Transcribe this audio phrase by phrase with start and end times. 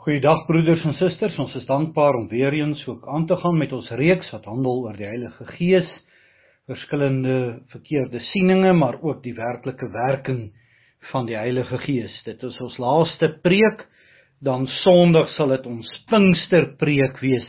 [0.00, 3.72] Goeiedag broeders en susters, ons is dankbaar om weer eens ook aan te gaan met
[3.76, 5.90] ons reeks wat handel oor die Heilige Gees,
[6.72, 7.34] verskillende
[7.68, 10.38] verkeerde sieninge, maar ook die werklike werking
[11.10, 12.16] van die Heilige Gees.
[12.24, 13.84] Dit is ons laaste preek,
[14.40, 17.44] dan Sondag sal dit ons Pinksterpreek wees.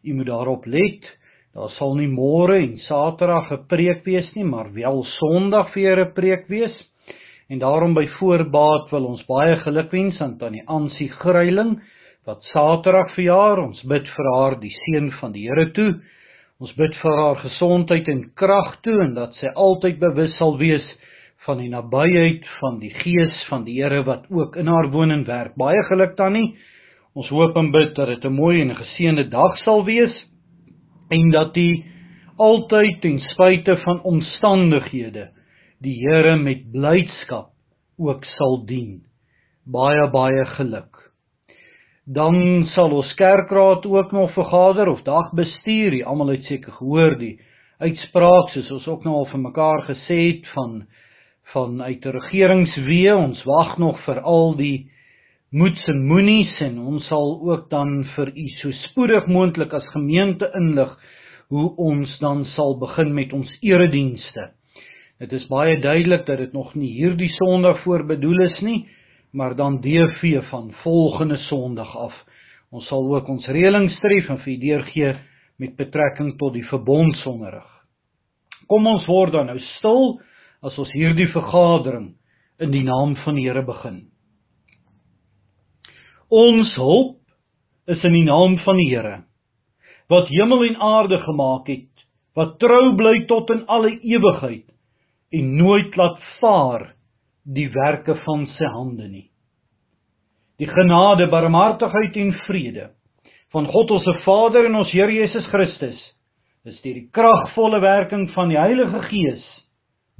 [0.00, 1.04] U moet daarop let.
[1.52, 6.14] Daar sal nie môre en Saterdag 'n preek wees nie, maar wel Sondag vir 'n
[6.14, 6.72] preek wees.
[7.50, 11.80] En daarom by voorbaat wil ons baie gelukwens aan tannie Ansie Gryiling
[12.28, 13.58] wat Saterdag verjaar.
[13.64, 15.88] Ons bid vir haar die seën van die Here toe.
[16.62, 20.86] Ons bid vir haar gesondheid en krag toe en dat sy altyd bewus sal wees
[21.48, 25.26] van die nabyheid van die Gees van die Here wat ook in haar woon en
[25.26, 25.58] werk.
[25.58, 26.52] Baie geluk tannie.
[27.18, 30.14] Ons hoop en bid dat dit 'n mooi en geseënde dag sal wees
[31.10, 31.82] en dat jy
[32.38, 35.30] altyd ten spyte van omstandighede
[35.80, 37.54] die Here met blydskap
[37.96, 39.00] ook sal dien.
[39.64, 40.98] Baie baie geluk.
[42.04, 45.94] Dan sal ons kerkraad ook nog vergader of dagbestuur.
[45.94, 47.38] Die almal het seker gehoor die
[47.80, 50.82] uitspraak soos ons ook nou al vir mekaar gesê het van
[51.54, 53.16] van uit die regeringswee.
[53.16, 54.90] Ons wag nog vir al die
[55.50, 60.52] moets en moenies en ons sal ook dan vir u so spoedig moontlik as gemeente
[60.60, 60.92] inlig
[61.48, 64.52] hoe ons dan sal begin met ons eredienste.
[65.20, 68.88] Dit is baie duidelik dat dit nog nie hierdie Sondag voor bedoel is nie,
[69.36, 72.14] maar dan DV van volgende Sondag af.
[72.70, 75.10] Ons sal ook ons reëlings tref en vir deurgee
[75.60, 77.68] met betrekking tot die verbondsonderrig.
[78.66, 80.16] Kom ons word dan nou stil
[80.64, 82.14] as ons hierdie vergadering
[82.60, 84.06] in die naam van die Here begin.
[86.30, 87.18] Ons hulp
[87.90, 89.18] is in die naam van die Here
[90.10, 92.00] wat hemel en aarde gemaak het,
[92.34, 94.64] wat trou bly tot in alle ewigheid
[95.30, 96.90] en nooit laat vaar
[97.44, 99.26] die werke van sy hande nie.
[100.60, 102.90] Die genade, barmhartigheid en vrede
[103.50, 105.98] van God ons se Vader en ons Here Jesus Christus
[106.68, 109.46] is deur die kragvolle werking van die Heilige Gees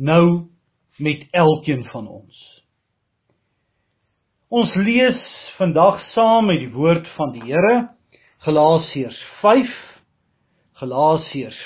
[0.00, 0.48] nou
[1.00, 2.38] met elkeen van ons.
[4.50, 5.20] Ons lees
[5.58, 7.90] vandag saam met die woord van die Here
[8.46, 9.76] Galasiërs 5
[10.80, 11.60] Galasiërs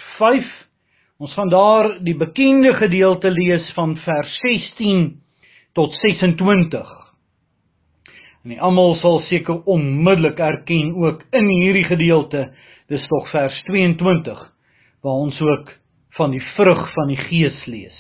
[1.22, 5.12] Ons gaan daar die bekende gedeelte lees van vers 16
[5.78, 6.90] tot 26.
[8.44, 12.48] En almal sal seker onmiddellik erken ook in hierdie gedeelte,
[12.90, 14.42] dis tog vers 22
[15.04, 15.70] waar ons ook
[16.18, 17.96] van die vrug van die Gees lees.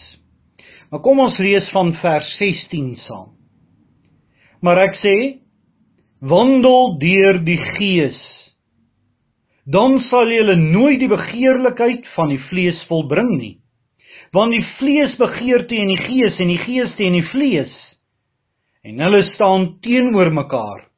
[0.90, 3.30] Maar kom ons lees van vers 16 saam.
[4.62, 5.16] Maar ek sê
[6.18, 8.18] wandel deur die Gees
[9.64, 13.54] dan sal julle nooit die begeerlikheid van die vlees volbring nie.
[14.34, 17.72] Want die vlees begeer teen die gees en die gees teen die vlees.
[18.84, 20.90] En hulle staan teenoor mekaar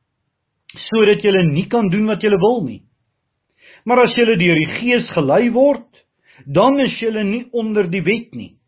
[0.91, 2.83] sodat julle nie kan doen wat julle wil nie.
[3.89, 5.87] Maar as julle deur die gees gelei word,
[6.45, 8.59] dan is julle nie onder die wet nie.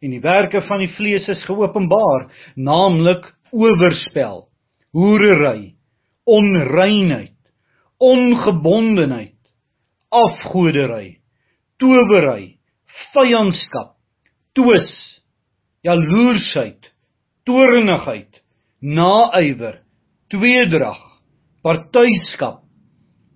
[0.00, 4.46] En die werke van die vlees is geopenbaar, naamlik oorspel,
[4.96, 5.74] hoerery,
[6.24, 7.36] onreinheid
[8.02, 9.38] ongebondenheid,
[10.10, 11.20] afgodery,
[11.78, 12.58] towery,
[13.14, 13.94] vyandskap,
[14.58, 14.90] twis,
[15.86, 16.90] jaloersheid,
[17.46, 18.42] toornigheid,
[18.82, 19.80] naaiwer,
[20.34, 21.00] tweedrag,
[21.62, 22.62] partyskap,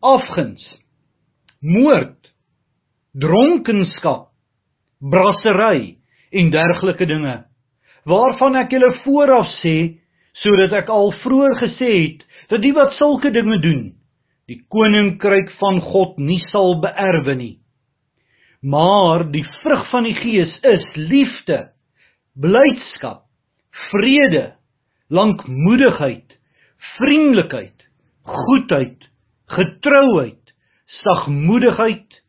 [0.02, 0.64] afguns,
[1.62, 2.32] moord,
[3.14, 4.32] dronkenskap,
[5.00, 5.98] brassery
[6.32, 7.36] en dergelike dinge
[8.08, 9.76] waarvan ek julle vooraf sê
[10.42, 13.84] sodat ek al vroeër gesê het dat die wat sulke dinge doen
[14.46, 17.54] die koninkryk van God nie sal beerwe nie.
[18.62, 21.58] Maar die vrug van die Gees is liefde,
[22.38, 23.24] blydskap,
[23.90, 24.54] vrede,
[25.10, 26.38] lankmoedigheid,
[26.96, 27.86] vriendelikheid,
[28.26, 29.08] goedheid,
[29.50, 30.54] getrouheid,
[31.02, 32.22] sagmoedigheid,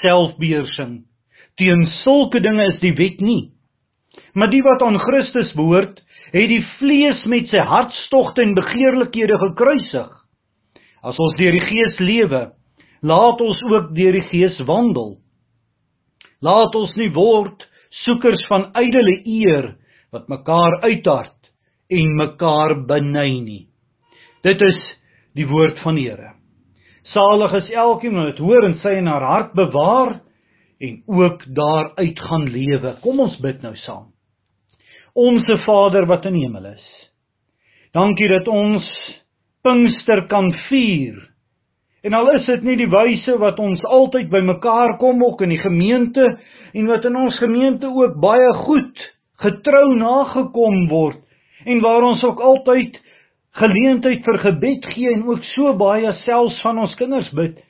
[0.00, 1.02] selfbeheersing.
[1.60, 3.52] Teen sulke dinge is die wet nie.
[4.36, 6.00] Maar die wat aan Christus behoort,
[6.32, 10.21] het die vlees met sy hartstogte en begeerlikhede gekruisig.
[11.02, 12.42] As ons deur die Gees lewe,
[13.02, 15.16] laat ons ook deur die Gees wandel.
[16.42, 17.66] Laat ons nie word
[18.04, 19.72] soekers van ydelle eer
[20.14, 21.50] wat mekaar uithard
[21.92, 23.64] en mekaar beny nie.
[24.46, 24.78] Dit is
[25.38, 26.32] die woord van die Here.
[27.12, 30.16] Salig is elkeen wat dit hoor en sy in haar hart bewaar
[30.82, 32.96] en ook daaruit gaan lewe.
[33.02, 34.08] Kom ons bid nou saam.
[35.18, 36.86] Onse Vader wat in die hemel is.
[37.92, 38.86] Dankie dat ons
[39.62, 41.18] Pinkster kan vier.
[42.02, 45.62] En al is dit nie die wyse wat ons altyd bymekaar kom ook in die
[45.62, 46.24] gemeente
[46.74, 49.04] en wat in ons gemeente ook baie goed
[49.44, 51.20] getrou nagekom word
[51.64, 52.98] en waar ons ook altyd
[53.60, 57.60] geleentheid vir gebed gee en ook so baie selfs van ons kinders bid,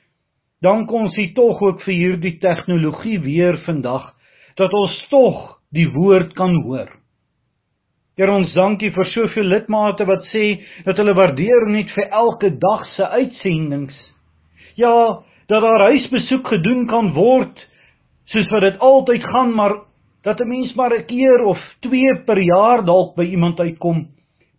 [0.63, 4.09] dan kon ons dit tog ook vir hierdie tegnologie weer vandag
[4.57, 6.89] dat ons tog die woord kan hoor.
[8.13, 12.83] Here ons dankie vir soveel lidmate wat sê dat hulle waardeer net vir elke dag
[12.93, 13.95] se uitsendings.
[14.77, 17.57] Ja, dat daar huisbesoek gedoen kan word
[18.29, 19.73] soos wat dit altyd gaan, maar
[20.23, 24.07] dat 'n mens maar 'n keer of twee per jaar dalk by iemand uitkom,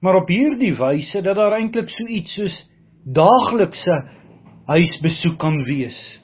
[0.02, 2.56] maar op hierdie wyse dat daar eintlik so iets soos
[3.04, 4.02] daaglikse
[4.66, 6.20] huisbesoek kan wees.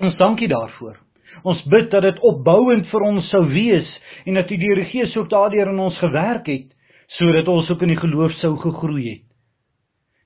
[0.00, 1.07] Ons dankie daarvoor.
[1.44, 3.88] Ons bid dat dit opbouend vir ons sou wees
[4.26, 6.74] en dat die Here Gees ook daardeur in ons gewerk het
[7.18, 9.24] sodat ons ook in die geloof sou gegroei het.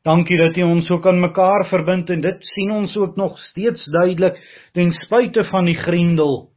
[0.03, 3.85] Dankie dat U ons ook aan mekaar verbind en dit sien ons ook nog steeds
[3.95, 4.41] duidelik
[4.75, 6.49] ten spyte van die grendel.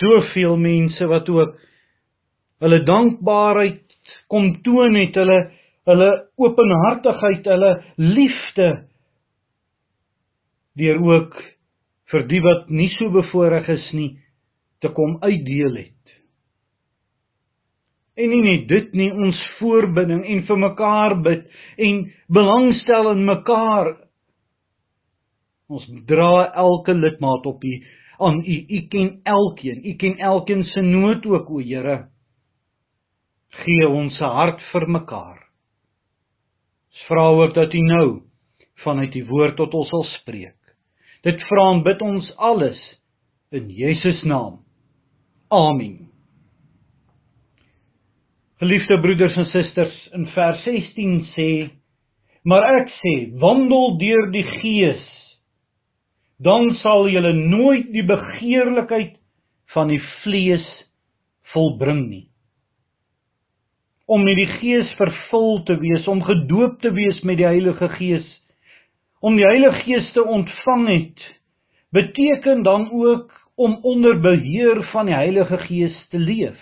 [0.00, 1.54] Soveel mense wat ook
[2.58, 3.84] hulle dankbaarheid
[4.26, 5.38] kom toon het, hulle
[5.88, 8.66] hulle openhartigheid, hulle liefde
[10.76, 11.38] deur ook
[12.12, 14.10] vir die wat nie so bevoorreg is nie
[14.80, 15.94] te kom uitdeel het.
[18.18, 21.44] En nie net dit nie, ons voorbinding en vir mekaar bid
[21.86, 22.00] en
[22.34, 23.92] belangstel in mekaar.
[25.70, 27.74] Ons dra elke lidmaat op U
[28.18, 28.56] aan U.
[28.68, 29.84] U ken elkeen.
[29.84, 32.08] U ken elkeen se nood ook, o Here.
[33.62, 35.38] Gee ons 'n hart vir mekaar.
[36.90, 38.22] Ons vra ook dat U nou
[38.84, 40.57] vanuit U woord tot ons sal spreek.
[41.26, 42.78] Dit vra en bid ons alles
[43.50, 44.60] in Jesus naam.
[45.50, 46.08] Amen.
[48.58, 51.70] Geliefde broeders en susters, in vers 16 sê:
[52.44, 55.04] "Maar ek sê, wandel deur die Gees,
[56.38, 59.14] dan sal julle nooit die begeerlikheid
[59.74, 60.66] van die vlees
[61.54, 62.26] volbring nie."
[64.06, 68.26] Om met die Gees vervul te wees, om gedoop te wees met die Heilige Gees,
[69.20, 71.26] om die Heilige Gees te ontvang het,
[71.90, 76.60] beteken dan ook om onder beheer van die Heilige Gees te leef.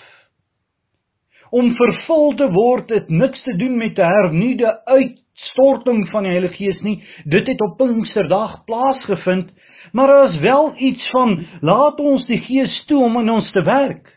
[1.50, 6.54] Om vervul te word het niks te doen met 'n hernuide uitstorting van die Heilige
[6.54, 7.04] Gees nie.
[7.24, 9.52] Dit het op Pinksterdag plaasgevind,
[9.92, 13.62] maar daar is wel iets van laat ons die Gees toe om in ons te
[13.62, 14.15] werk.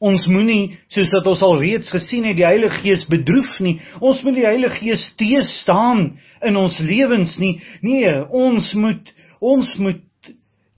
[0.00, 3.76] Ons moenie soos dat ons al reeds gesien het die Heilige Gees bedroef nie.
[4.00, 6.06] Ons moet die Heilige Gees teëstaan
[6.48, 7.58] in ons lewens nie.
[7.84, 10.00] Nee, ons moet ons moet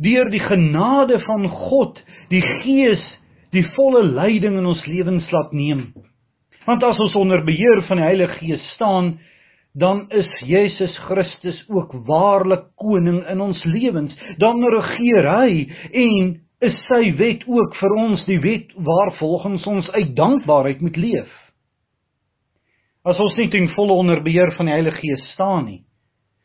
[0.03, 2.01] deur die genade van God
[2.35, 3.03] die Gees
[3.55, 5.93] die volle leiding in ons lewens laat neem.
[6.67, 9.17] Want as ons onder beheer van die Heilige Gees staan,
[9.75, 14.15] dan is Jesus Christus ook waarlik koning in ons lewens.
[14.39, 15.53] Dan regeer hy
[15.93, 21.33] en is sy wet ook vir ons die wet waarvolgens ons uit dankbaarheid moet leef.
[23.03, 25.81] As ons nie ten volle onder beheer van die Heilige Gees staan nie,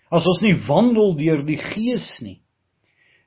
[0.09, 2.39] as ons nie wandel deur die Gees nie,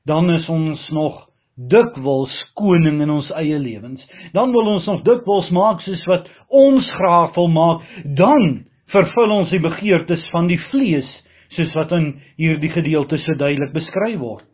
[0.08, 1.28] dan is ons nog
[1.70, 4.02] dikwels koning in ons eie lewens.
[4.34, 7.86] Dan wil ons nog dikwels maak soos wat ons graag wil maak,
[8.18, 11.08] dan vervul ons die begeertes van die vlees,
[11.54, 14.49] soos wat in hierdie gedeelte so duidelik beskryf word.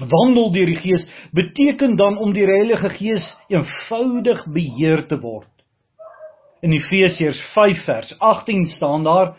[0.00, 1.04] Wandel deur die Gees
[1.36, 5.48] beteken dan om die Heilige Gees eenvoudig beheer te word.
[6.64, 9.34] In Efesiërs 5 vers 18 staan daar: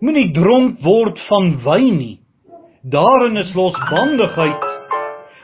[0.00, 2.18] Moenie dronk word van wyn nie.
[2.82, 4.64] Daarin is losbandigheid,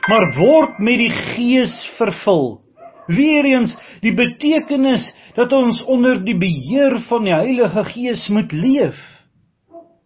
[0.07, 2.59] maar word met die Gees vervul.
[3.07, 3.73] Weereens
[4.03, 8.99] die betekenis dat ons onder die beheer van die Heilige Gees moet leef.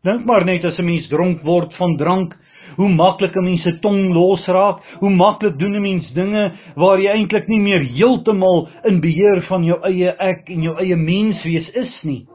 [0.06, 2.36] Dink maar net as 'n mens dronk word van drank,
[2.76, 7.12] hoe maklik 'n mens se tong losraak, hoe maklik doen 'n mens dinge waar jy
[7.12, 12.04] eintlik nie meer heeltemal in beheer van jou eie ek en jou eie menswees is
[12.04, 12.26] nie.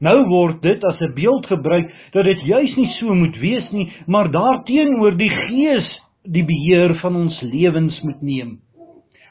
[0.00, 3.92] Nou word dit as 'n beeld gebruik dat dit juis nie so moet wees nie,
[4.06, 8.58] maar daarteenoor die Gees die beheer van ons lewens moet neem.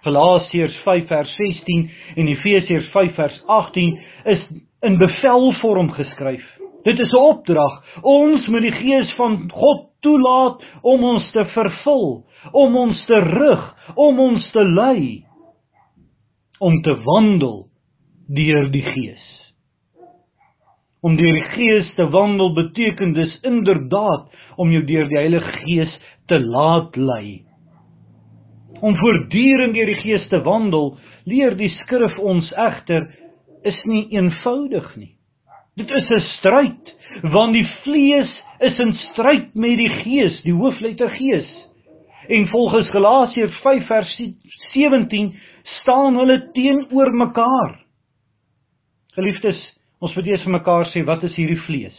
[0.03, 4.39] Galasiërs 5 vers 16 en Efesiërs 5 vers 18 is
[4.81, 6.60] in bevelvorm geskryf.
[6.83, 8.01] Dit is 'n opdrag.
[8.01, 13.75] Ons moet die gees van God toelaat om ons te vervul, om ons te rig,
[13.95, 15.25] om ons te lei,
[16.59, 17.67] om te wandel
[18.27, 19.27] deur die gees.
[21.01, 25.95] Om deur die gees te wandel beteken dus inderdaad om jou deur die Heilige Gees
[26.27, 27.45] te laat lei.
[28.81, 33.09] Om voortdurend deur die Gees te wandel, leer die skrif ons egter,
[33.65, 35.15] is nie eenvoudig nie.
[35.81, 36.93] Dit is 'n stryd,
[37.33, 41.49] want die vlees is in stryd met die gees, die hoofletter gees.
[42.29, 44.21] En volgens Galasiërs 5 vers
[44.73, 45.35] 17
[45.81, 47.79] staan hulle teenoor mekaar.
[49.13, 51.97] Geliefdes, Ons moet eers vir mekaar sê wat is hierdie vlees?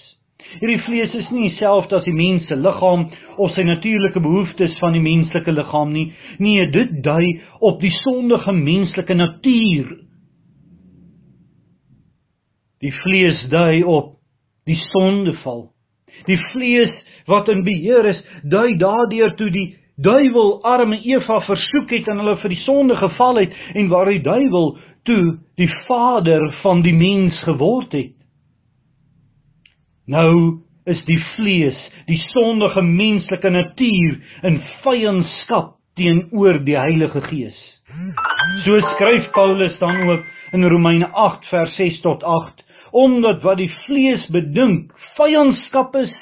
[0.59, 3.05] Hierdie vlees is nie dieselfde as die mens se liggaam
[3.39, 6.09] of sy natuurlike behoeftes van die menslike liggaam nie.
[6.43, 7.29] Nee, dit dui
[7.63, 9.93] op die sondige menslike natuur.
[12.83, 14.17] Die vlees dui op
[14.67, 15.69] die sondeval.
[16.27, 16.93] Die vlees
[17.31, 19.69] wat in beheer is, dui daardeur toe die
[20.03, 24.23] duiwel arme Eva versoek het en hulle vir die sonde geval het en waar die
[24.25, 24.75] duiwel
[25.07, 28.15] toe die vader van die mens geword het.
[30.07, 37.59] Nou is die vlees, die sondige menslike natuur in vyandskap teenoor die Heilige Gees.
[38.65, 43.71] So skryf Paulus dan ook in Romeine 8 vers 6 tot 8, omdat wat die
[43.87, 46.13] vlees bedink vyandskap is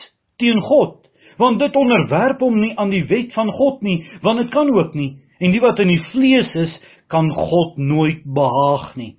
[0.40, 0.96] teen God,
[1.38, 4.94] want dit onderwerp hom nie aan die wet van God nie, want dit kan ook
[4.94, 5.16] nie.
[5.40, 6.72] En die wat in die vlees is,
[7.10, 9.16] kan God nooit behaag nie.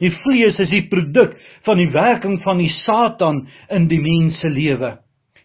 [0.00, 4.48] Die vlees is die produk van die werking van die Satan in die mens se
[4.50, 4.96] lewe.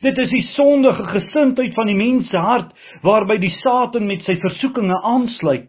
[0.03, 2.71] Dit is die sondige gesindheid van die mens se hart
[3.03, 5.67] waarby die Satan met sy versoekinge aansluit.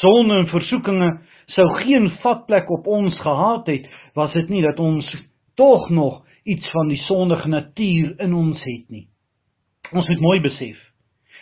[0.00, 1.10] Sonde en versoekinge
[1.54, 5.06] sou geen vatplek op ons gehad het was dit nie dat ons
[5.56, 9.06] tog nog iets van die sondige natuur in ons het nie.
[9.92, 10.78] Ons moet mooi besef.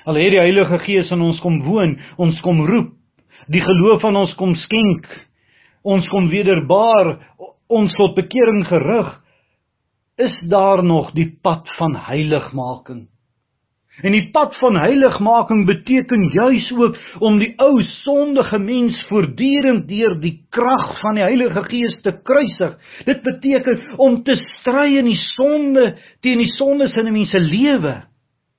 [0.07, 2.93] Al het die Heilige Gees in ons kom woon, ons kom roep,
[3.51, 5.07] die geloof van ons kom skenk,
[5.83, 7.17] ons kom wederbaar
[7.71, 9.13] ons tot bekering gerig
[10.23, 13.07] is daar nog die pad van heiligmaking
[14.03, 20.19] en die pad van heiligmaking beteken juis ook om die ou sondige mens voortdurend deur
[20.21, 22.77] die krag van die Heilige Gees te kruisig
[23.09, 27.41] dit beteken om te stry in die sonde teen die sondes in 'n mens se
[27.41, 28.03] lewe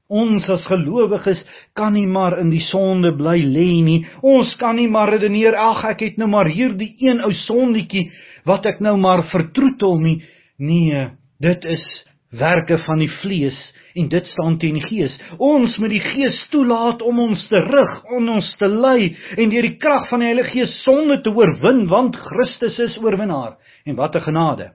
[0.07, 1.39] Ons as gelowiges
[1.75, 4.05] kan nie maar in die sonde bly lê nie.
[4.23, 8.05] Ons kan nie maar redeneer, ag ek het nou maar hierdie een ou sondetjie
[8.47, 10.21] wat ek nou maar vertroetel nie.
[10.63, 11.09] Nee,
[11.43, 11.83] dit is
[12.31, 13.59] werke van die vlees
[13.97, 15.13] en dit staan teen die gees.
[15.37, 19.67] Ons moet die gees toelaat om ons te rig, om ons te lei en deur
[19.67, 23.57] die krag van die Heilige Gees sonde te oorwin want Christus is oorwinnaar.
[23.85, 24.71] En wat 'n genade.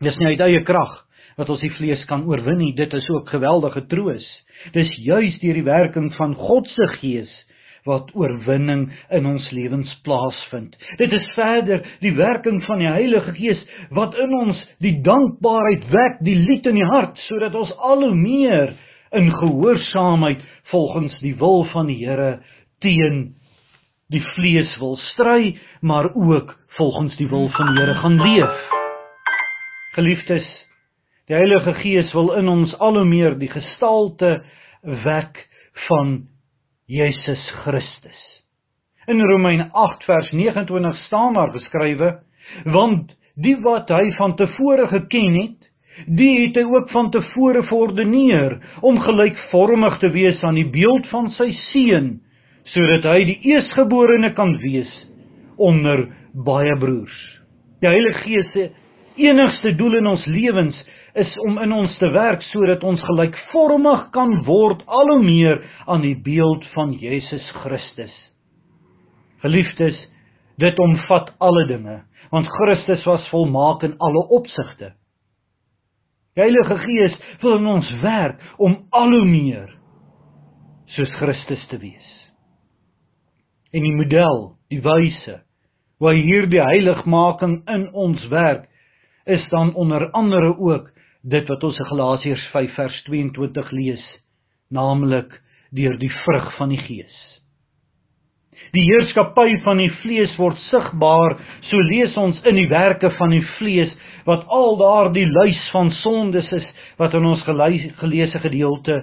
[0.00, 3.28] Dis nie uit eie krag wat ons die vlees kan oorwin nie, dit is ook
[3.28, 4.24] geweldige troos.
[4.72, 7.45] Dis juis deur die werking van God se Gees
[7.86, 10.76] wat oorwinning in ons lewens plaasvind.
[11.00, 13.62] Dit is verder die werking van die Heilige Gees
[13.94, 18.14] wat in ons die dankbaarheid wek, die lied in die hart sodat ons al hoe
[18.14, 18.74] meer
[19.16, 22.40] in gehoorsaamheid volgens die wil van die Here
[22.84, 23.36] teen
[24.12, 28.62] die vlees wil stry, maar ook volgens die wil van die Here gaan leef.
[29.96, 30.46] Geliefdes,
[31.26, 34.44] Die Heilige Gees wil in ons al hoe meer die gestalte
[35.02, 35.40] wek
[35.88, 36.12] van
[36.86, 38.18] Jesus Christus.
[39.08, 42.18] In Romeine 8 vers 29 staan daar geskrywe:
[42.64, 45.66] Want die wat hy van tevore geken het,
[46.06, 51.30] die het hy ook van tevore verordeneer om gelykvormig te wees aan die beeld van
[51.34, 52.20] sy seun,
[52.70, 54.92] sodat hy die eersgeborene kan wees
[55.58, 56.06] onder
[56.46, 57.18] baie broers.
[57.82, 58.70] Die Heilige Gees se
[59.16, 60.78] enigste doel in ons lewens
[61.16, 66.04] is om in ons te werk sodat ons gelykvormig kan word al hoe meer aan
[66.04, 68.12] die beeld van Jesus Christus.
[69.44, 69.96] Geliefdes,
[70.60, 74.92] dit omvat alle dinge, want Christus was volmaak in alle opsigte.
[76.36, 79.72] Die Heilige Gees wil in ons werk om al hoe meer
[80.96, 82.12] soos Christus te wees.
[83.72, 85.40] En die model, die wyse
[86.00, 88.66] waar hierdie heiligmaking in ons werk,
[89.24, 90.92] is dan onder andere ook
[91.26, 94.04] dit wat ons in Galasiërs 5 vers 22 lees,
[94.70, 95.32] naamlik
[95.74, 97.16] deur die vrug van die Gees.
[98.72, 101.36] Die heerskappy van die vlees word sigbaar,
[101.68, 103.92] so lees ons in die werke van die vlees
[104.26, 106.66] wat al daardie luis van sondes is
[107.00, 109.02] wat in ons geleesde gedeelte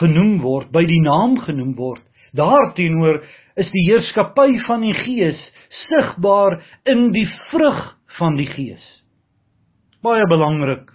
[0.00, 2.02] genoem word, by die naam genoem word.
[2.36, 3.22] Daarteenoor
[3.56, 5.40] is die heerskappy van die Gees
[5.86, 7.82] sigbaar in die vrug
[8.18, 8.84] van die Gees
[10.02, 10.90] baie belangrik.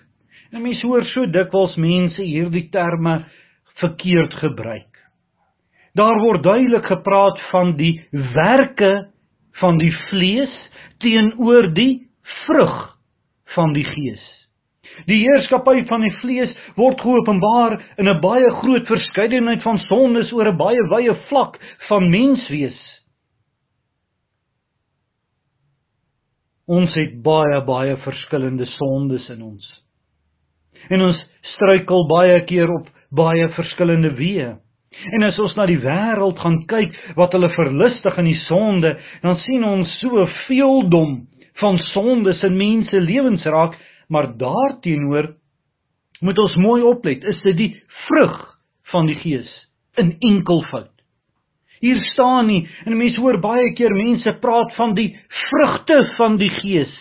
[0.52, 3.22] En mense hoor so dikwels mense hierdie terme
[3.80, 4.90] verkeerd gebruik.
[5.98, 8.00] Daar word duidelik gepraat van die
[8.36, 9.12] werke
[9.60, 10.54] van die vlees
[11.04, 12.08] teenoor die
[12.46, 12.76] vrug
[13.56, 14.24] van die gees.
[15.08, 20.48] Die heerskappy van die vlees word geopenbaar in 'n baie groot verskeidenheid van sondes oor
[20.48, 22.80] 'n baie wye vlak van menswees.
[26.72, 29.66] Ons het baie baie verskillende sondes in ons.
[30.90, 31.18] En ons
[31.56, 34.54] struikel baie keer op baie verskillende weë.
[35.16, 39.38] En as ons na die wêreld gaan kyk wat hulle verlustig in die sonde, dan
[39.46, 41.22] sien ons so veel dom
[41.62, 43.78] van sondes in mense lewens raak,
[44.12, 45.34] maar daarteenoor
[46.22, 47.72] moet ons mooi oplet, is dit die
[48.08, 48.36] vrug
[48.92, 49.52] van die Gees
[50.00, 50.92] in enkelvoud.
[51.82, 55.10] Hier staan nie en mense hoor baie keer mense praat van die
[55.50, 56.94] vrugte van die Gees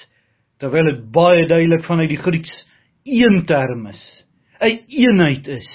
[0.61, 2.53] terwyl dit baie duidelik vanuit die Grieks
[3.05, 4.03] een term is,
[4.61, 5.69] 'n een eenheid is,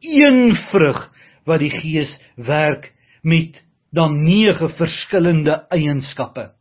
[0.00, 1.10] een vrug
[1.44, 6.52] wat die Gees werk met dan nege verskillende eienskappe.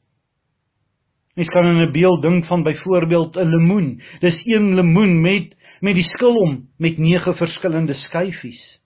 [1.35, 4.01] Mens kan in 'n beeld dink van byvoorbeeld 'n lemoen.
[4.19, 8.80] Dis een lemoen met met die skil om met nege verskillende skyfies.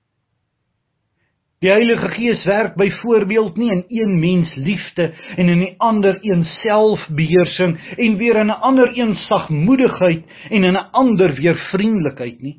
[1.65, 6.43] Die Heilige Gees werk byvoorbeeld nie in een mens liefde en in 'n ander een
[6.43, 12.57] selfbeheersing en weer in 'n ander een sagmoedigheid en in 'n ander weer vriendelikheid nie.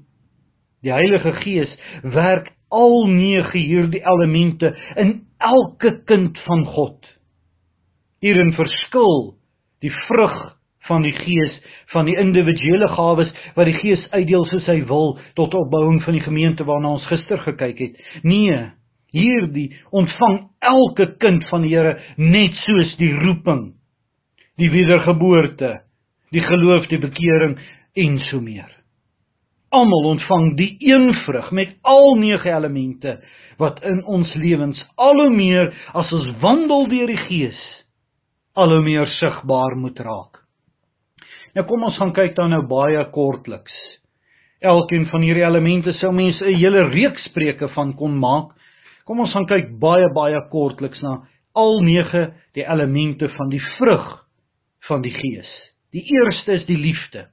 [0.83, 7.19] Die Heilige Gees werk al nege hierdie elemente in elke kind van God.
[8.21, 9.35] Hierin verskil
[9.81, 14.85] die vrug van die Gees van die individuele gawes wat die Gees uitdeel soos hy
[14.85, 18.21] wil tot opbouing van die gemeente waarna ons gister gekyk het.
[18.23, 18.71] Nee,
[19.17, 23.75] hierdie ontvang elke kind van die Here net soos die roeping,
[24.61, 25.81] die wedergeboorte,
[26.33, 27.57] die geloof, die bekering
[27.97, 28.71] en so meer.
[29.75, 33.19] Almal ontvang die een vrug met al nege elemente
[33.59, 37.61] wat in ons lewens al hoe meer as ons wandel deur die Gees
[38.57, 40.41] al hoe meer sigbaar moet raak.
[41.57, 43.75] Nou kom ons gaan kyk dan nou baie kortliks.
[44.65, 48.56] Elkeen van hierdie elemente sou mense 'n hele reeks spreuke van kon maak.
[49.07, 51.21] Kom ons gaan kyk baie baie kortliks na
[51.55, 52.25] al 9
[52.59, 54.07] die elemente van die vrug
[54.89, 55.51] van die Gees.
[55.95, 57.29] Die eerste is die liefde.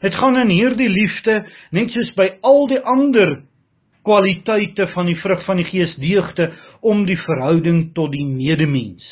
[0.00, 1.42] Dit gaan in hierdie liefde
[1.76, 3.42] net soos by al die ander
[4.08, 6.48] kwaliteite van die vrug van die Gees deugde
[6.80, 9.04] om die verhouding tot die medemens.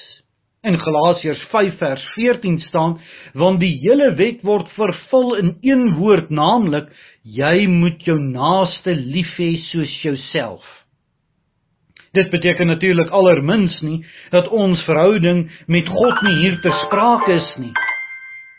[0.65, 2.99] In Galasiërs 5 vers 14 staan:
[3.35, 6.89] "Want die hele wet word vervul in een woord, naamlik:
[7.23, 10.80] Jy moet jou naaste lief hê soos jouself."
[12.13, 17.51] Dit beteken natuurlik allermins nie dat ons verhouding met God nie hier te sprake is
[17.63, 17.73] nie.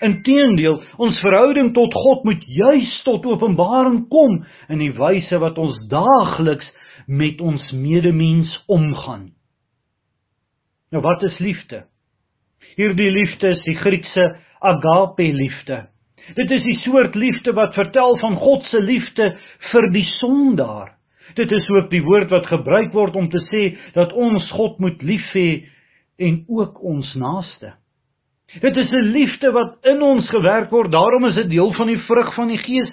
[0.02, 4.40] Inteendeel, ons verhouding tot God moet juis tot openbaring kom
[4.72, 6.70] in die wyse wat ons daagliks
[7.06, 9.30] met ons medemens omgaan.
[10.92, 11.84] Nou wat is liefde?
[12.80, 14.26] Hierdie liefde is die Griekse
[14.62, 15.84] agape liefde.
[16.38, 19.32] Dit is die soort liefde wat vertel van God se liefde
[19.72, 20.96] vir die sondaar.
[21.36, 25.02] Dit is ook die woord wat gebruik word om te sê dat ons God moet
[25.04, 25.64] lief hê
[26.18, 27.74] en ook ons naaste.
[28.60, 32.00] Dit is 'n liefde wat in ons gewerk word, daarom is dit deel van die
[32.00, 32.92] vrug van die Gees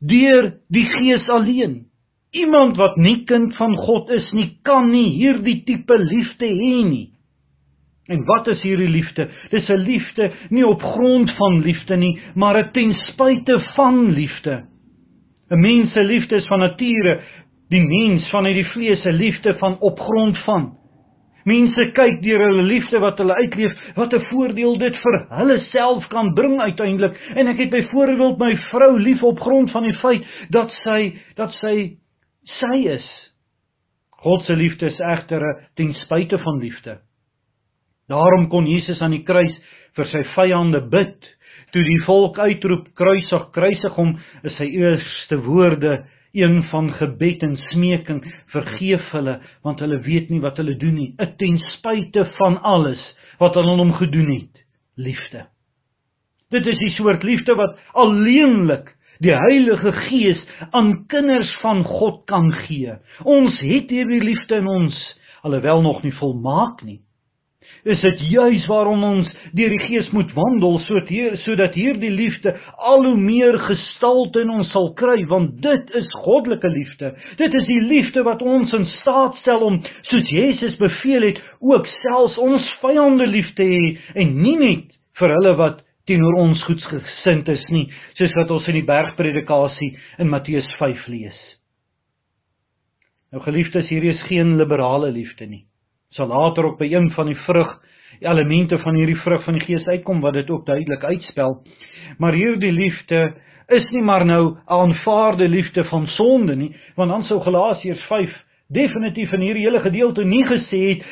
[0.00, 1.86] deur die Gees alleen.
[2.30, 7.10] Iemand wat nie kind van God is nie, kan nie hierdie tipe liefde hê nie.
[8.10, 9.30] En wat is hierdie liefde?
[9.50, 14.64] Dis 'n liefde nie op grond van liefde nie, maar 'n ten spyte van liefde.
[15.50, 17.22] 'n Mens se liefde is van nature,
[17.72, 20.72] die mens vanuit die vlees se liefde van op grond van.
[21.44, 26.06] Mense kyk deur hulle liefde wat hulle uitleef, wat 'n voordeel dit vir hulle self
[26.08, 27.16] kan bring uiteindelik.
[27.36, 31.52] En ek het byvoorbeeld my vrou lief op grond van die feit dat sy dat
[31.60, 31.96] sy
[32.60, 33.08] sy is.
[34.10, 36.98] God se liefde is egter ten spyte van liefde.
[38.08, 39.54] Daarom kon Jesus aan die kruis
[39.96, 41.16] vir sy vyande bid.
[41.72, 47.56] Toe die volk uitroep kruisig, kruisig hom, is sy eerste woorde een van gebed en
[47.70, 51.14] smeking: Vergeef hulle, want hulle weet nie wat hulle doen nie.
[51.38, 53.02] Ten spyte van alles
[53.38, 55.46] wat hulle aan hom gedoen het, liefde.
[56.50, 58.92] Dit is die soort liefde wat alleenlik
[59.22, 62.98] die Heilige Gees aan kinders van God kan gee.
[63.22, 64.94] Ons het hierdie liefde in ons,
[65.42, 67.03] alhoewel nog nie volmaak nie
[67.84, 72.54] is dit juis waarom ons deur die Gees moet wandel sodat hier sodat hierdie liefde
[72.76, 77.12] al hoe meer gestalte in ons sal kry want dit is goddelike liefde.
[77.40, 81.88] Dit is die liefde wat ons in staat stel om soos Jesus beveel het ook
[82.00, 87.48] selfs ons vyande lief te hê en nie net vir hulle wat teenoor ons goedsgesind
[87.52, 87.84] is nie
[88.16, 91.36] soos wat ons in die bergpredikasie in Matteus 5 lees.
[93.34, 95.64] Nou geliefdes, hierdie is geen liberale liefde nie
[96.14, 97.80] sal later ook by een van die vrug
[98.20, 101.58] elemente van hierdie vrug van die gees uitkom wat dit ook duidelik uitspel.
[102.18, 103.34] Maar hierdie liefde
[103.66, 108.44] is nie maar nou 'n aanvaarde liefde van sonde nie, want dan sou Galasiërs 5
[108.68, 111.04] definitief in hierdie hele gedeelte nie gesê het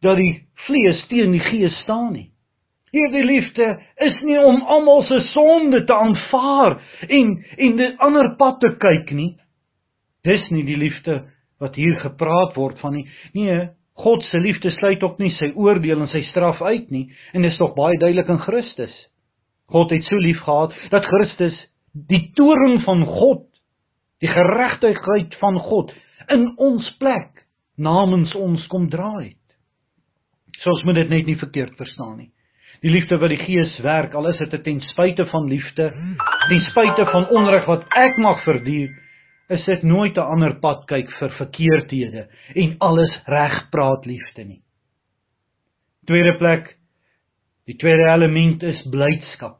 [0.00, 2.30] dat die vlees teen die gees staan nie.
[2.90, 8.60] Hierdie liefde is nie om almal se sonde te aanvaar en en 'n ander pad
[8.60, 9.36] te kyk nie.
[10.22, 11.24] Dis nie die liefde
[11.60, 13.08] wat hier gepraat word van nie.
[13.32, 17.42] Nee, God se liefde sluit ook nie sy oordeel en sy straf uit nie en
[17.42, 18.94] dit is tog baie duidelik in Christus.
[19.72, 21.56] God het so lief gehad dat Christus
[22.08, 23.46] die toorn van God,
[24.20, 25.94] die geregtigheid van God
[26.32, 29.40] in ons plek namens ons kom dra het.
[30.60, 32.30] So ons moet dit net nie verkeerd verstaan nie.
[32.84, 35.88] Die liefde wat die Gees werk, al is dit ten spyte van liefde,
[36.48, 38.92] ten spyte van onreg wat ek mag verduur,
[39.48, 44.62] is dit nooit 'n ander pad kyk vir verkeerdhede en alles reg praat liefde nie.
[46.06, 46.76] Tweede plek,
[47.66, 49.58] die tweede element is blydskap.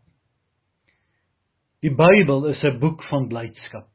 [1.82, 3.86] Die Bybel is 'n boek van blydskap.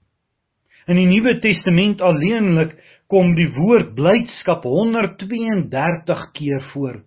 [0.87, 2.75] In die Nuwe Testament alleenlik
[3.07, 7.03] kom die woord blydskap 132 keer voor.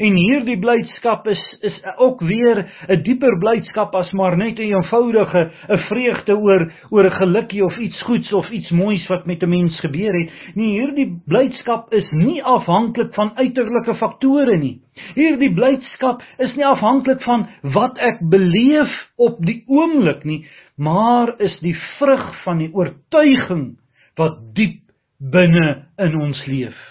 [0.00, 5.50] En hierdie blydskap is is ook weer 'n dieper blydskap as maar net 'n eenvoudige
[5.68, 9.48] 'n vreugde oor oor 'n gelukkie of iets goeds of iets moois wat met 'n
[9.48, 10.30] mens gebeur het.
[10.54, 14.80] Nee, hierdie blydskap is nie afhanklik van uiterlike faktore nie.
[15.14, 21.60] Hierdie blydskap is nie afhanklik van wat ek beleef op die oomblik nie, maar is
[21.60, 23.76] die vrug van die oortuiging
[24.16, 24.80] wat diep
[25.18, 26.89] binne in ons leef.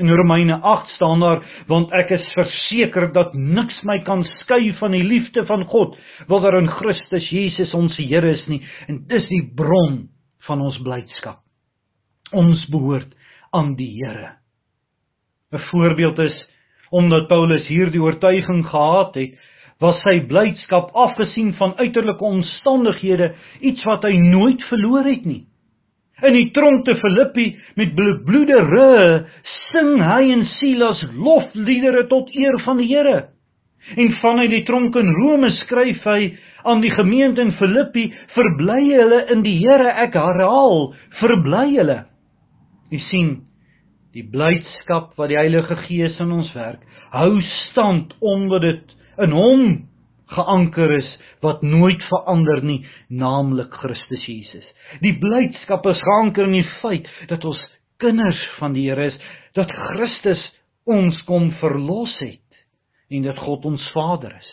[0.00, 4.94] In Romeine 8 staan daar want ek is verseker dat niks my kan skei van
[4.96, 5.98] die liefde van God
[6.30, 10.06] wat daar in Christus Jesus ons Here is nie en dis die bron
[10.48, 11.42] van ons blydskap.
[12.32, 13.12] Ons behoort
[13.52, 14.38] aan die Here.
[15.52, 16.36] 'n Voorbeeld is
[16.90, 19.36] omdat Paulus hierdie oortuiging gehad het,
[19.80, 25.46] was sy blydskap afgesien van uiterlike omstandighede iets wat hy nooit verloor het nie.
[26.22, 27.48] In die tronk te Filippi
[27.80, 29.06] met bloede rye
[29.72, 33.32] sing hy en Silas lofliedere tot eer van die Here.
[33.98, 36.32] En vanuit die tronk in Rome skryf hy
[36.68, 42.04] aan die gemeente in Filippi: "Verbly julle in die Here, ek herhaal, verbly julle."
[42.92, 43.30] Jy sien,
[44.14, 49.64] die blydskap wat die Heilige Gees in ons werk, hou stand omdat dit in Hom
[50.32, 51.08] geanker is
[51.44, 54.66] wat nooit verander nie, naamlik Christus Jesus.
[55.04, 57.60] Die blydskap is geanker in die feit dat ons
[58.02, 59.18] kinders van die Here is,
[59.54, 60.42] dat Christus
[60.88, 62.40] ons kom verlos het
[63.12, 64.52] en dat God ons Vader is.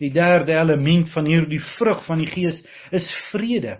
[0.00, 2.60] Die derde element van hierdie vrug van die Gees
[2.96, 3.78] is vrede.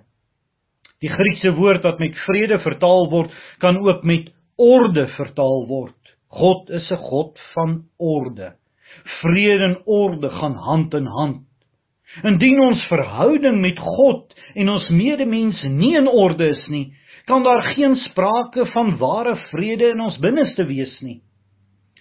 [1.00, 4.28] Die Griekse woord wat met vrede vertaal word, kan ook met
[4.60, 5.96] orde vertaal word.
[6.28, 8.54] God is 'n God van orde.
[9.20, 11.46] Vrede en orde gaan hand in hand.
[12.22, 16.88] Indien ons verhouding met God en ons medemens nie in orde is nie,
[17.30, 21.20] kan daar geen sprake van ware vrede in ons binneste wees nie.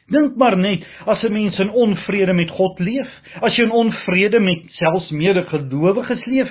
[0.10, 3.10] Dink maar net as 'n mens in onvrede met God leef,
[3.41, 6.49] as jy in onvrede met selfs medegelowiges leef,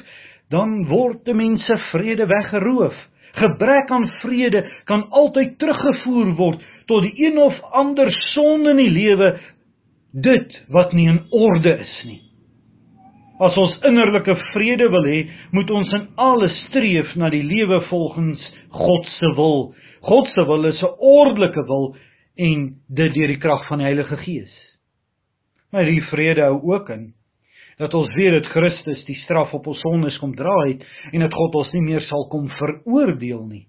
[0.50, 2.94] dan word die mense vrede weggeroof.
[3.32, 8.90] Gebrek aan vrede kan altyd teruggevoer word tot die een of ander sonde in die
[8.90, 9.38] lewe
[10.12, 12.22] dit wat nie in orde is nie.
[13.38, 15.18] As ons innerlike vrede wil hê,
[15.54, 18.42] moet ons in alles streef na die lewe volgens
[18.74, 19.74] God se wil.
[20.02, 21.94] God se wil is 'n ordelike wil
[22.36, 24.54] en dit deur die krag van die Heilige Gees.
[25.70, 27.14] Maar die vrede hou ook in
[27.78, 31.34] dat ons weet dat Christus die straf op ons sondes kom dra het en dat
[31.34, 33.68] God ons nie meer sal kom veroordeel nie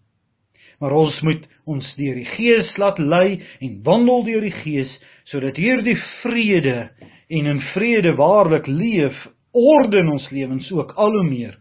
[0.79, 4.91] maar ons moet ons deur die Gees laat lei en wandel deur die Gees
[5.29, 6.89] sodat hierdie vrede
[7.29, 9.17] en in vrede waarlik leef
[9.51, 11.57] orde in ons lewens ook al hoe meer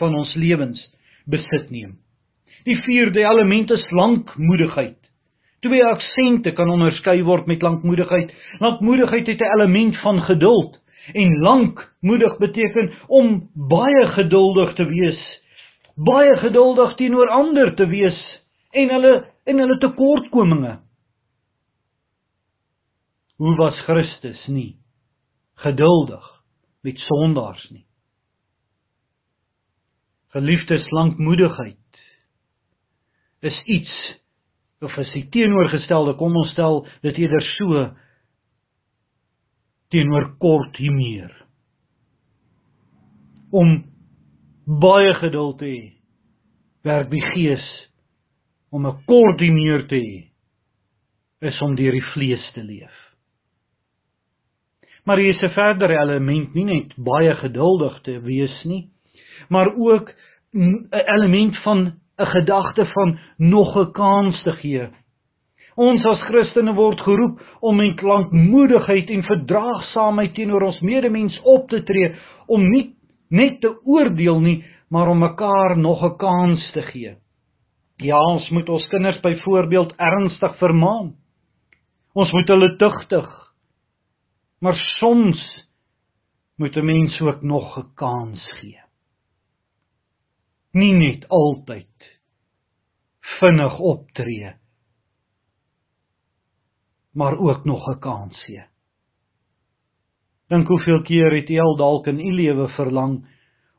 [0.00, 0.80] van ons lewens
[1.30, 1.96] besit neem.
[2.64, 4.98] Die vierde element is lankmoedigheid.
[5.64, 8.32] Twee aksente kan onderskei word met lankmoedigheid.
[8.60, 10.80] Lankmoedigheid het 'n element van geduld
[11.12, 15.44] en lankmoedig beteken om baie geduldig te wees
[15.96, 18.18] baie geduldig teenoor ander te wees
[18.74, 19.12] en hulle
[19.46, 20.78] en hulle tekortkominge.
[23.36, 24.76] Hoe was Christus nie
[25.64, 26.24] geduldig
[26.86, 27.86] met sondaars nie?
[30.34, 32.02] Geliefdes, lankmoedigheid
[33.44, 33.94] is iets
[34.84, 37.84] of is die teenoorgestelde, kom ons stel dit eerder so
[39.94, 41.32] teenoor kort hier meer.
[43.54, 43.76] Om
[44.82, 45.82] baie geduld te hê.
[46.84, 47.64] Werk die Gees
[48.70, 50.30] om 'n koördineer te hê
[51.40, 53.03] is om deur die vlees te leef.
[55.04, 58.88] Maar hier is 'n verdere element, nie net baie geduldig te wees nie,
[59.48, 60.14] maar ook
[60.54, 64.88] 'n element van 'n gedagte van nog 'n kans te gee.
[65.74, 71.82] Ons as Christene word geroep om met lankmoedigheid en verdraagsaamheid teenoor ons medemens op te
[71.82, 72.14] tree,
[72.46, 72.94] om nie
[73.28, 77.16] net te oordeel nie, maar om mekaar nog 'n kans te gee.
[77.96, 81.14] Ja, ons moet ons kinders byvoorbeeld ernstig vermaan.
[82.14, 83.43] Ons moet hulle tugtig.
[84.64, 85.40] Maar soms
[86.56, 88.82] moet 'n mens ook nog 'n kans gee.
[90.72, 92.20] Nie net altyd
[93.20, 94.54] vinnig optree
[97.14, 98.64] maar ook nog 'n kans gee.
[100.46, 103.26] Dink hoeveel keer het jy al dalk in u lewe verlang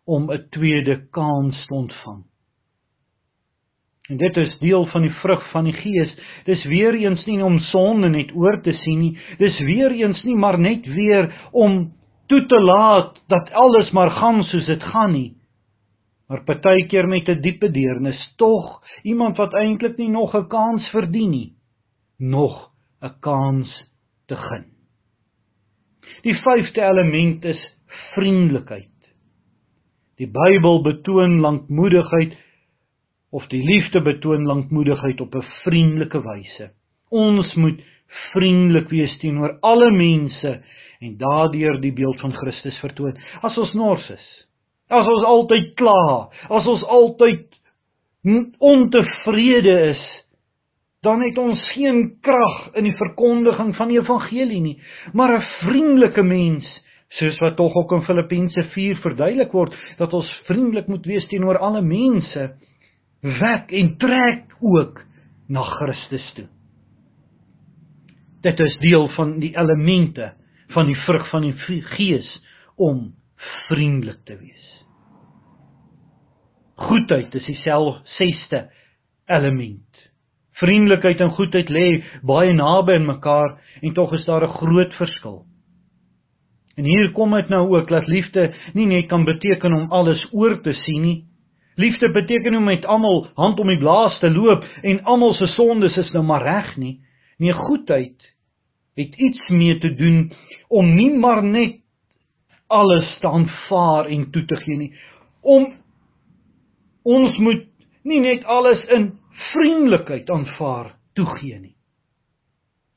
[0.06, 2.24] om 'n tweede kans te ontvang?
[4.10, 6.12] En dit is deel van die vrug van die Gees.
[6.46, 9.16] Dis weer eens nie om sonde net oor te sien nie.
[9.40, 11.94] Dis weer eens nie maar net weer om
[12.30, 15.34] toe te laat dat alles maar gaan soos dit gaan nie.
[16.28, 21.30] Maar partykeer met 'n diepe deernis tog iemand wat eintlik nie nog 'n kans verdien
[21.30, 21.54] nie,
[22.18, 23.70] nog 'n kans
[24.28, 24.66] te gun.
[26.22, 27.78] Die vyfde element is
[28.14, 28.92] vriendelikheid.
[30.18, 32.38] Die Bybel betoon lankmoedigheid
[33.36, 36.72] of die liefde betoon lankmoedigheid op 'n vriendelike wyse.
[37.10, 37.82] Ons moet
[38.32, 40.62] vriendelik wees teenoor alle mense
[41.00, 43.18] en daardeur die beeld van Christus vertoon.
[43.42, 44.28] As ons nors is,
[44.90, 47.46] as ons altyd kla, as ons altyd
[48.60, 50.04] ontevrede is,
[51.06, 54.80] dan het ons geen krag in die verkondiging van die evangelie nie.
[55.14, 56.66] Maar 'n vriendelike mens,
[57.10, 61.58] soos wat tog ook in Filippense 4 verduidelik word, dat ons vriendelik moet wees teenoor
[61.58, 62.56] alle mense,
[63.26, 65.02] wek en trek ook
[65.48, 66.48] na Christus toe.
[68.46, 70.34] Dit is deel van die elemente
[70.74, 72.30] van die vrug van die Gees
[72.76, 73.14] om
[73.68, 74.72] vriendelik te wees.
[76.76, 78.66] Goedheid is dieselfde sesde
[79.26, 80.02] element.
[80.60, 81.88] Vriendelikheid en goedheid lê
[82.24, 85.46] baie naby aan mekaar en tog is daar 'n groot verskil.
[86.76, 90.62] En hier kom dit nou ook dat liefde nie net kan beteken om alles oor
[90.62, 91.24] te sien nie.
[91.76, 95.98] Liefde beteken om met almal hand om die blaas te loop en almal se sondes
[95.98, 97.00] is nou maar reg nie.
[97.38, 98.32] Nee, goedheid
[98.96, 100.32] het iets mee te doen
[100.68, 101.82] om nie maar net
[102.68, 104.94] alles te aanvaar en toe te gee nie.
[105.42, 105.74] Om
[107.04, 107.68] ons moet
[108.04, 109.12] nie net alles in
[109.52, 111.76] vriendelikheid aanvaar toegee nie.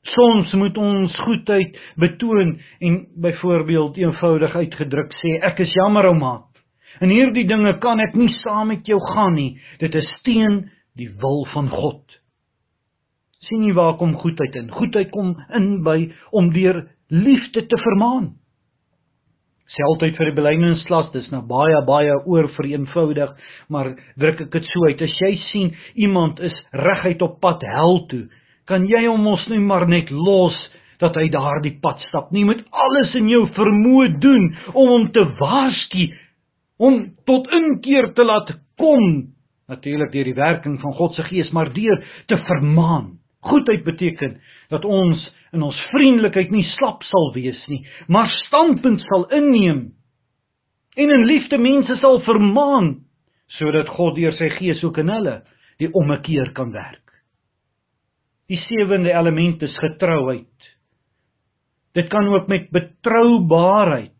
[0.09, 6.48] Soms moet ons goedheid betoon en byvoorbeeld eenvoudig uitgedruk sê ek is jammer ou maat.
[6.99, 9.59] En hierdie dinge kan ek nie saam met jou gaan nie.
[9.79, 10.65] Dit is teen
[10.99, 12.03] die wil van God.
[13.49, 14.67] sien jy waar kom goedheid in?
[14.69, 18.35] Goedheid kom in by om deur liefde te vermaan
[19.85, 23.31] altyd vir die belydensklas dis nou baie baie oor vereenvoudig
[23.71, 28.03] maar druk ek dit so uit as jy sien iemand is reguit op pad hel
[28.11, 28.25] toe
[28.69, 30.57] kan jy hom mos nie maar net los
[30.99, 35.23] dat hy daardie pad stap nie met alles in jou vermoë doen om hom te
[35.39, 36.09] waarsku
[36.79, 39.35] om tot inkeer te laat kom
[39.69, 41.99] natuurlik deur die werking van God se gees maar deur
[42.31, 44.39] te vermaan goedheid beteken
[44.69, 45.21] dat ons
[45.55, 49.89] in ons vriendelikheid nie slap sal wees nie, maar standpunt sal inneem
[50.99, 52.97] en in liefde mense sal vermaan
[53.57, 55.39] sodat God deur sy gees ook in hulle
[55.79, 57.05] die ommekeer kan werk.
[58.49, 60.69] Die sewende element is getrouheid.
[61.95, 64.18] Dit kan ook met betroubaarheid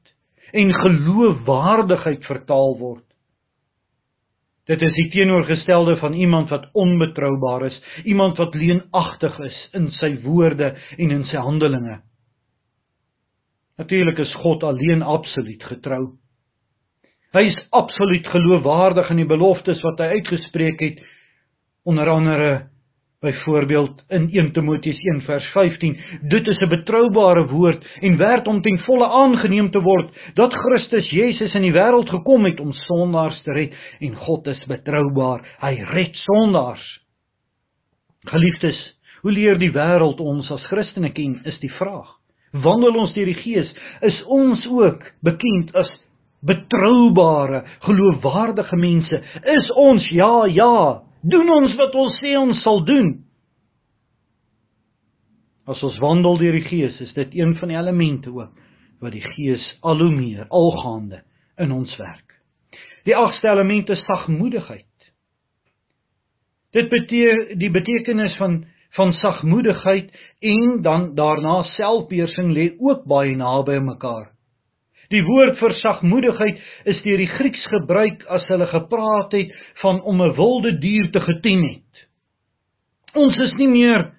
[0.51, 3.05] en geloofwaardigheid vertaal word.
[4.69, 10.11] Dit is die teenoorgestelde van iemand wat onbetroubaar is, iemand wat leenagtig is in sy
[10.21, 11.99] woorde en in sy handelinge.
[13.79, 16.03] Natuurlik is God alleen absoluut getrou.
[17.33, 21.01] Hy is absoluut geloofwaardig in die beloftes wat hy uitgespreek het,
[21.87, 22.49] onder andere
[23.19, 28.61] Byvoorbeeld in 1 Timoteus 1 vers 15, dit is 'n betroubare woord en werd om
[28.61, 33.41] ten volle aangeneem te word dat Christus Jesus in die wêreld gekom het om sondaars
[33.41, 36.99] te red en God is betroubaar, hy red sondaars.
[38.23, 42.15] Geliefdes, hoe leer die wêreld ons as Christene ken is die vraag.
[42.51, 45.91] Wandel ons deur die Gees, is ons ook bekend as
[46.41, 49.21] betroubare, geloofwaardige mense?
[49.43, 53.11] Is ons ja, ja, Doen ons wat ons sê ons sal doen.
[55.69, 58.55] As ons wandel deur die Gees, is dit een van die elemente ook
[58.99, 61.21] wat die Gees al hoe meer algaande
[61.59, 62.35] in ons werk.
[63.07, 64.85] Die agste element is sagmoedigheid.
[66.75, 68.65] Dit beteken die betekenis van
[68.97, 70.07] van sagmoedigheid
[70.41, 74.31] en dan daarna selfbeheersing lê ook baie naby mekaar.
[75.09, 76.59] Die woord vir sagmoedigheid
[76.91, 81.19] is deur die Grieks gebruik as hulle gepraat het van om 'n wilde dier te
[81.19, 81.93] getien het.
[83.15, 84.11] Ons is nie meer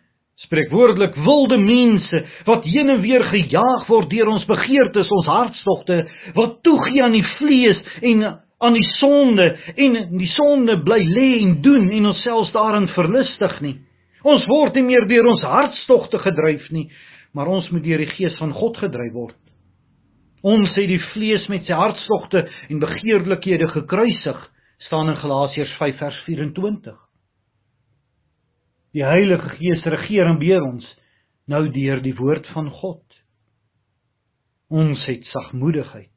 [0.46, 6.62] spreekwoordelik wilde mense wat heen en weer gejaag word deur ons begeertes, ons hartstogte, wat
[6.62, 8.24] toegee aan die vlees en
[8.58, 13.76] aan die sonde en die sonde bly lê en doen en onsself daarin verlustig nie.
[14.22, 16.90] Ons word nie meer deur ons hartstogte gedryf nie,
[17.32, 19.36] maar ons moet deur die Gees van God gedryf word.
[20.40, 24.40] Ons het die vlees met sy hartstogte en begeerlikhede gekruisig,
[24.86, 26.96] staan in Galasiërs 5 vers 24.
[28.96, 30.86] Die Heilige Gees regeer en beheer ons
[31.50, 33.04] nou deur die woord van God.
[34.70, 36.08] Ons het sagmoedigheid.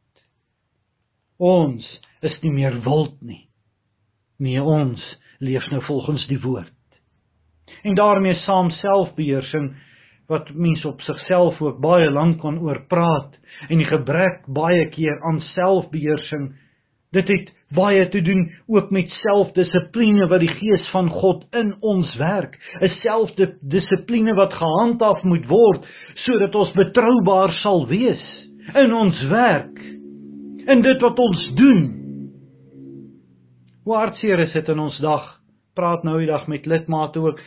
[1.38, 1.86] Ons
[2.23, 3.49] is nie meer wild nie.
[4.39, 5.01] Nee, ons
[5.43, 6.71] leef nou volgens die woord.
[7.83, 9.73] En daarmee saam selfbeheersing
[10.31, 13.36] wat mense op sigself ook baie lank kan oor praat
[13.69, 16.51] en die gebrek baie keer aan selfbeheersing
[17.13, 22.15] dit het baie te doen ook met selfdissipline wat die gees van God in ons
[22.17, 25.86] werk 'n selfdissipline wat gehandhaaf moet word
[26.25, 28.23] sodat ons betroubaar sal wees
[28.75, 29.77] in ons werk
[30.67, 32.03] in dit wat ons doen
[33.83, 35.25] Hoe hartseer is dit in ons dag?
[35.75, 37.39] Praat nou die dag met lidmate ook.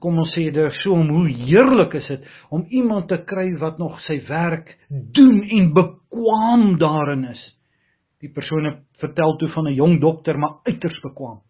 [0.00, 3.80] Kom ons sê dit so om hoe heerlik is dit om iemand te kry wat
[3.82, 7.42] nog sy werk doen en bekwam daarin is.
[8.22, 11.40] Die persone vertel toe van 'n jong dokter maar uiters bekwam.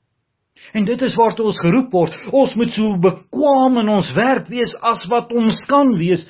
[0.73, 2.15] En dit is waartoe ons geroep word.
[2.33, 6.25] Ons moet so bekwam in ons werk wees as wat ons kan wees.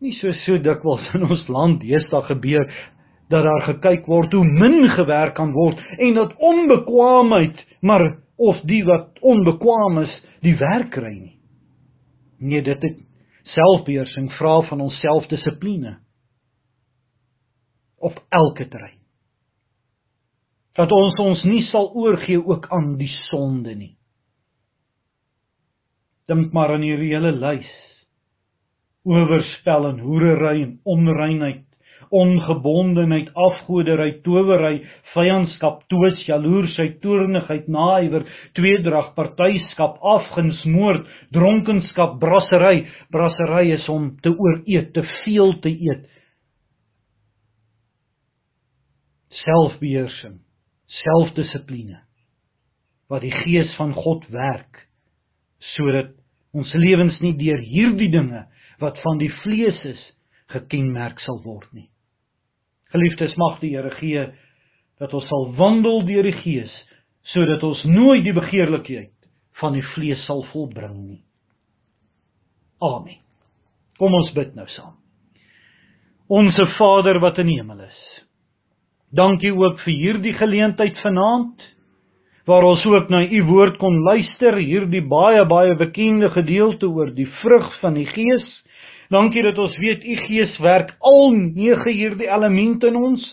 [0.00, 2.68] Nie so so dikwels in ons land deesdae gebeur
[3.32, 8.04] dat daar gekyk word hoe min gewerk kan word en dat onbekwaamheid maar
[8.42, 11.36] of die wat onbekwaam is die werk kry nie.
[12.42, 12.98] Nee, dit het
[13.54, 15.96] selfbeheersing vra van ons selfdissipline
[18.02, 18.98] op elke terrein.
[20.74, 23.94] Dat ons ons nie sal oorgee ook aan die sonde nie.
[26.30, 27.70] Dink maar aan hierdie hele lys.
[29.06, 31.66] Oorspel en hoerery en onreinheid
[32.12, 34.82] ongebondenheid, afgodery, towery,
[35.14, 38.26] vyandskap, twis, jaloersheid, toornigheid, naaiwer,
[38.58, 42.86] tweedrag, partyskap, afguns, moord, dronkenskap, brassery.
[43.12, 46.08] Brassery is om te ooreet, te veel te eet.
[49.42, 50.40] Selfbeheersing,
[51.02, 52.02] selfdissipline
[53.12, 54.86] wat die gees van God werk
[55.74, 56.14] sodat
[56.56, 58.46] ons lewens nie deur hierdie dinge
[58.80, 60.00] wat van die vlees is
[60.52, 61.91] gekenmerk sal word nie.
[62.92, 64.26] Geliefdes, mag die Here gee
[65.00, 66.72] dat ons sal wandel deur die Gees
[67.32, 69.12] sodat ons nooit die begeerlikheid
[69.60, 71.20] van die vlees sal volbring nie.
[72.82, 73.20] Amen.
[73.98, 74.96] Kom ons bid nou saam.
[76.32, 78.00] Onse Vader wat in die hemel is.
[79.12, 81.62] Dankie ook vir hierdie geleentheid vanaand
[82.48, 87.28] waar ons ook na u woord kon luister, hierdie baie baie bekende gedeelte oor die
[87.38, 88.48] vrug van die Gees.
[89.12, 93.24] Dankie dat ons weet u Gees werk al nege hierdie elemente in ons,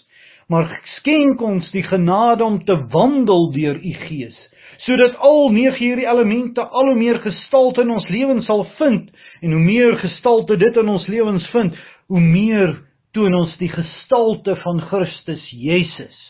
[0.51, 4.35] maar skenk ons die genade om te wandel deur u Gees,
[4.83, 9.07] sodat al nege hierdie elemente al hoe meer gestalte in ons lewens sal vind
[9.39, 11.77] en hoe meer gestalte dit in ons lewens vind,
[12.11, 12.75] hoe meer
[13.15, 16.25] toon ons die gestalte van Christus Jesus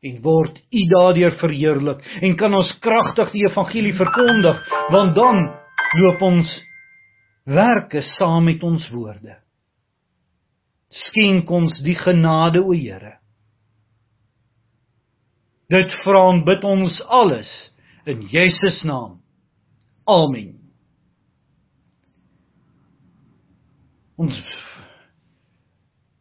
[0.00, 4.62] en word u daardeur verheerlik en kan ons kragtig die evangelie verkondig
[4.94, 5.42] want dan
[6.00, 6.54] loop ons
[7.44, 9.36] werke saam met ons woorde.
[10.90, 13.16] Skenk ons die genade o Here.
[15.70, 17.50] Dit vra en bid ons alles
[18.10, 19.20] in Jesus naam.
[20.10, 20.56] Amen.
[24.18, 24.34] Ons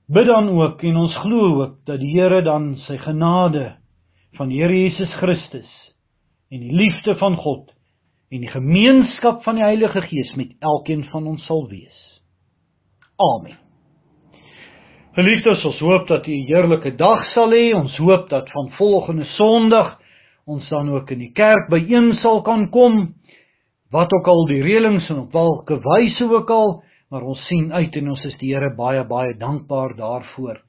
[0.09, 3.73] bid dan ook en ons glo ook dat die Here dan sy genade
[4.37, 5.69] van die Here Jesus Christus
[6.53, 7.73] en die liefde van God
[8.29, 11.97] en die gemeenskap van die Heilige Gees met elkeen van ons sal wees.
[13.19, 13.57] Amen.
[15.17, 17.73] Geliefdes, ons hoop dat u 'n heerlike dag sal hê.
[17.75, 19.99] Ons hoop dat van volgende Sondag
[20.45, 23.13] ons dan ook in die kerk byeen sal kan kom.
[23.91, 27.95] Wat ook al die reëlings en op watter wyse ook al, maar ons sien uit
[27.95, 30.61] en ons is die Here baie baie dankbaar daarvoor.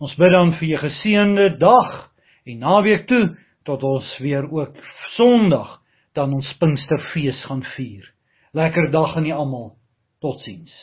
[0.00, 2.10] Ons bid dan vir 'n geseënde dag
[2.44, 4.76] en naweek toe tot ons weer ook
[5.16, 5.77] Sondag
[6.18, 8.06] dan ons Pinksterfees gaan vier.
[8.56, 9.68] Lekker dag aan julle almal.
[10.18, 10.74] Totsiens.